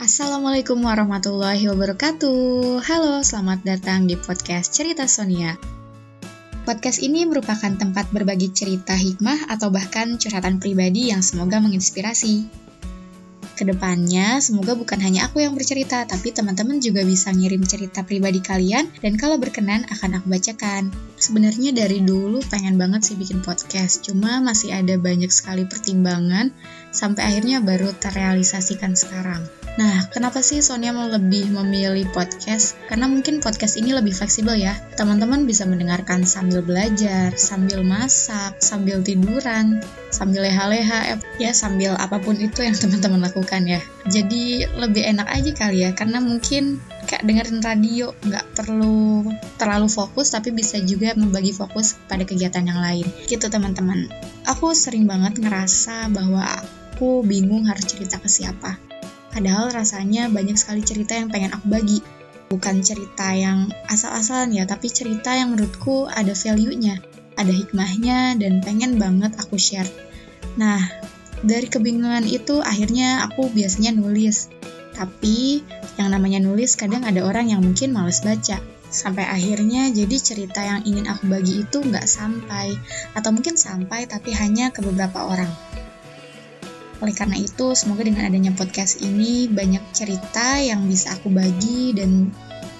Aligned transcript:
Assalamualaikum 0.00 0.80
warahmatullahi 0.80 1.68
wabarakatuh. 1.68 2.80
Halo, 2.88 3.20
selamat 3.20 3.68
datang 3.68 4.08
di 4.08 4.16
podcast 4.16 4.72
Cerita 4.72 5.04
Sonia. 5.04 5.60
Podcast 6.64 7.04
ini 7.04 7.28
merupakan 7.28 7.68
tempat 7.76 8.08
berbagi 8.08 8.48
cerita 8.48 8.96
hikmah 8.96 9.52
atau 9.52 9.68
bahkan 9.68 10.16
curhatan 10.16 10.56
pribadi 10.56 11.12
yang 11.12 11.20
semoga 11.20 11.60
menginspirasi. 11.60 12.48
Ke 13.60 13.68
depannya, 13.68 14.40
semoga 14.40 14.72
bukan 14.72 14.96
hanya 15.04 15.28
aku 15.28 15.44
yang 15.44 15.52
bercerita, 15.52 16.08
tapi 16.08 16.32
teman-teman 16.32 16.80
juga 16.80 17.04
bisa 17.04 17.28
ngirim 17.28 17.60
cerita 17.68 18.00
pribadi 18.00 18.40
kalian, 18.40 18.88
dan 19.04 19.20
kalau 19.20 19.36
berkenan 19.36 19.84
akan 19.92 20.16
aku 20.16 20.32
bacakan. 20.32 20.88
Sebenarnya 21.20 21.76
dari 21.76 22.00
dulu 22.00 22.40
pengen 22.48 22.80
banget 22.80 23.12
sih 23.12 23.20
bikin 23.20 23.44
podcast, 23.44 24.00
cuma 24.00 24.40
masih 24.40 24.72
ada 24.72 24.96
banyak 24.96 25.28
sekali 25.28 25.68
pertimbangan, 25.68 26.56
sampai 26.88 27.20
akhirnya 27.20 27.60
baru 27.60 27.92
terrealisasikan 28.00 28.96
sekarang. 28.96 29.44
Nah, 29.76 30.08
kenapa 30.08 30.40
sih 30.40 30.64
Sonia 30.64 30.96
mau 30.96 31.06
lebih 31.12 31.52
memilih 31.52 32.08
podcast? 32.16 32.80
Karena 32.88 33.06
mungkin 33.12 33.44
podcast 33.44 33.76
ini 33.76 33.92
lebih 33.92 34.16
fleksibel 34.16 34.56
ya. 34.56 34.72
Teman-teman 34.98 35.44
bisa 35.44 35.68
mendengarkan 35.68 36.24
sambil 36.24 36.64
belajar, 36.64 37.36
sambil 37.36 37.84
masak, 37.84 38.58
sambil 38.58 39.04
tiduran, 39.04 39.78
sambil 40.10 40.48
leha-leha, 40.48 41.20
ya 41.38 41.52
sambil 41.54 41.94
apa 42.00 42.18
pun 42.18 42.40
itu 42.40 42.64
yang 42.64 42.74
teman-teman 42.82 43.20
lakukan 43.22 43.49
ya. 43.66 43.80
Jadi 44.06 44.68
lebih 44.78 45.02
enak 45.02 45.26
aja 45.26 45.50
kali 45.50 45.82
ya, 45.82 45.90
karena 45.96 46.22
mungkin 46.22 46.78
kayak 47.10 47.26
dengerin 47.26 47.58
radio, 47.64 48.14
nggak 48.22 48.46
perlu 48.54 49.26
terlalu 49.58 49.88
fokus, 49.90 50.30
tapi 50.30 50.54
bisa 50.54 50.78
juga 50.78 51.16
membagi 51.18 51.50
fokus 51.50 51.98
pada 52.06 52.22
kegiatan 52.22 52.62
yang 52.62 52.78
lain. 52.78 53.06
Gitu 53.26 53.50
teman-teman. 53.50 54.06
Aku 54.46 54.70
sering 54.76 55.10
banget 55.10 55.42
ngerasa 55.42 56.06
bahwa 56.14 56.46
aku 56.46 57.26
bingung 57.26 57.66
harus 57.66 57.88
cerita 57.88 58.20
ke 58.20 58.30
siapa 58.30 58.90
Padahal 59.30 59.70
rasanya 59.70 60.26
banyak 60.26 60.58
sekali 60.58 60.82
cerita 60.82 61.14
yang 61.14 61.30
pengen 61.30 61.54
aku 61.54 61.66
bagi. 61.70 61.98
Bukan 62.50 62.82
cerita 62.82 63.30
yang 63.30 63.70
asal-asalan 63.86 64.50
ya, 64.50 64.66
tapi 64.66 64.90
cerita 64.90 65.30
yang 65.38 65.54
menurutku 65.54 66.10
ada 66.10 66.34
value-nya, 66.34 66.98
ada 67.38 67.52
hikmahnya, 67.54 68.34
dan 68.42 68.58
pengen 68.58 68.98
banget 68.98 69.38
aku 69.38 69.54
share. 69.54 69.86
Nah, 70.58 70.82
dari 71.40 71.66
kebingungan 71.72 72.28
itu 72.28 72.60
akhirnya 72.60 73.24
aku 73.28 73.48
biasanya 73.52 73.96
nulis. 73.96 74.52
Tapi 74.92 75.64
yang 75.96 76.12
namanya 76.12 76.44
nulis 76.44 76.76
kadang 76.76 77.08
ada 77.08 77.24
orang 77.24 77.48
yang 77.48 77.64
mungkin 77.64 77.96
males 77.96 78.20
baca. 78.20 78.60
Sampai 78.90 79.22
akhirnya 79.22 79.86
jadi 79.94 80.16
cerita 80.18 80.60
yang 80.60 80.82
ingin 80.82 81.06
aku 81.08 81.30
bagi 81.30 81.64
itu 81.64 81.80
nggak 81.80 82.04
sampai. 82.04 82.76
Atau 83.16 83.32
mungkin 83.32 83.56
sampai 83.56 84.04
tapi 84.04 84.36
hanya 84.36 84.68
ke 84.74 84.84
beberapa 84.84 85.24
orang. 85.24 85.48
Oleh 87.00 87.16
karena 87.16 87.40
itu, 87.40 87.72
semoga 87.72 88.04
dengan 88.04 88.28
adanya 88.28 88.52
podcast 88.52 89.00
ini 89.00 89.48
banyak 89.48 89.80
cerita 89.96 90.60
yang 90.60 90.84
bisa 90.84 91.16
aku 91.16 91.32
bagi 91.32 91.96
dan 91.96 92.28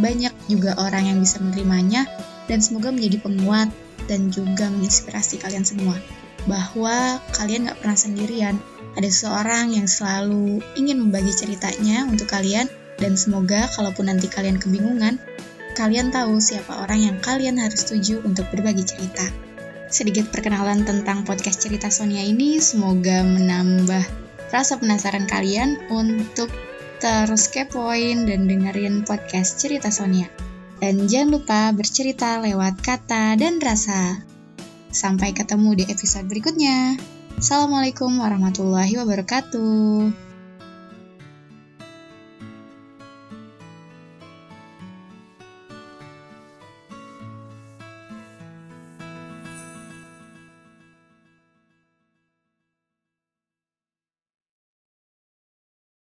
banyak 0.00 0.32
juga 0.48 0.72
orang 0.80 1.12
yang 1.12 1.18
bisa 1.20 1.36
menerimanya 1.36 2.08
dan 2.48 2.64
semoga 2.64 2.88
menjadi 2.88 3.20
penguat 3.20 3.68
dan 4.08 4.32
juga 4.32 4.72
menginspirasi 4.72 5.36
kalian 5.40 5.68
semua 5.68 5.96
bahwa 6.46 7.22
kalian 7.34 7.70
gak 7.70 7.78
pernah 7.82 7.98
sendirian. 7.98 8.56
Ada 8.96 9.12
seseorang 9.12 9.76
yang 9.76 9.84
selalu 9.84 10.64
ingin 10.78 10.96
membagi 11.02 11.34
ceritanya 11.36 12.08
untuk 12.08 12.32
kalian 12.32 12.70
dan 12.96 13.12
semoga 13.18 13.68
kalaupun 13.76 14.08
nanti 14.08 14.30
kalian 14.32 14.56
kebingungan, 14.56 15.20
kalian 15.76 16.08
tahu 16.08 16.40
siapa 16.40 16.80
orang 16.80 17.12
yang 17.12 17.16
kalian 17.20 17.60
harus 17.60 17.84
tuju 17.84 18.24
untuk 18.24 18.48
berbagi 18.48 18.88
cerita 18.88 19.28
sedikit 19.86 20.28
perkenalan 20.34 20.82
tentang 20.82 21.22
podcast 21.22 21.62
cerita 21.62 21.88
Sonia 21.90 22.22
ini 22.22 22.58
semoga 22.58 23.22
menambah 23.22 24.02
rasa 24.50 24.78
penasaran 24.82 25.30
kalian 25.30 25.78
untuk 25.90 26.50
terus 26.98 27.46
kepoin 27.52 28.26
dan 28.26 28.50
dengerin 28.50 29.06
podcast 29.06 29.60
cerita 29.60 29.92
Sonia. 29.92 30.26
Dan 30.76 31.08
jangan 31.08 31.40
lupa 31.40 31.60
bercerita 31.72 32.36
lewat 32.42 32.84
kata 32.84 33.40
dan 33.40 33.56
rasa. 33.62 34.35
Sampai 34.96 35.36
ketemu 35.36 35.76
di 35.76 35.84
episode 35.92 36.24
berikutnya. 36.24 36.96
Assalamualaikum 37.36 38.16
warahmatullahi 38.16 38.96
wabarakatuh. 38.96 40.25